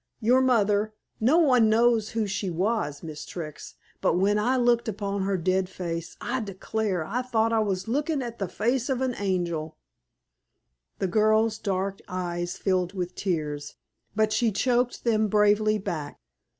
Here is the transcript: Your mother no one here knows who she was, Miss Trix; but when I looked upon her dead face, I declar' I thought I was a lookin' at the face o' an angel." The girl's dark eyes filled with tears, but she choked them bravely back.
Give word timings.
Your 0.19 0.41
mother 0.41 0.95
no 1.19 1.37
one 1.37 1.61
here 1.65 1.69
knows 1.69 2.09
who 2.09 2.25
she 2.25 2.49
was, 2.49 3.03
Miss 3.03 3.23
Trix; 3.23 3.75
but 4.01 4.15
when 4.17 4.39
I 4.39 4.57
looked 4.57 4.87
upon 4.87 5.21
her 5.21 5.37
dead 5.37 5.69
face, 5.69 6.17
I 6.19 6.39
declar' 6.39 7.05
I 7.05 7.21
thought 7.21 7.53
I 7.53 7.59
was 7.59 7.85
a 7.85 7.91
lookin' 7.91 8.23
at 8.23 8.39
the 8.39 8.47
face 8.47 8.89
o' 8.89 8.99
an 8.99 9.13
angel." 9.19 9.77
The 10.97 11.05
girl's 11.07 11.59
dark 11.59 12.01
eyes 12.07 12.57
filled 12.57 12.93
with 12.93 13.13
tears, 13.13 13.75
but 14.15 14.33
she 14.33 14.51
choked 14.51 15.03
them 15.03 15.27
bravely 15.27 15.77
back. 15.77 16.19